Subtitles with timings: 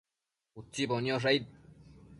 [0.61, 1.45] Utsimbo niosh aid